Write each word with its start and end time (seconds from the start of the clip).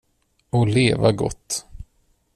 Och 0.49 0.67
leva 0.67 1.11
gott. 1.11 1.65